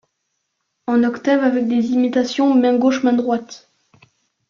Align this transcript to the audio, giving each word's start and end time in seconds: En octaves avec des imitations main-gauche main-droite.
En 0.87 1.03
octaves 1.03 1.43
avec 1.43 1.67
des 1.67 1.91
imitations 1.91 2.55
main-gauche 2.55 3.03
main-droite. 3.03 3.69